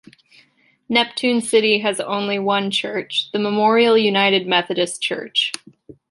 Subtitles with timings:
[0.89, 5.51] Neptune City has only one church, the Memorial United Methodist Church.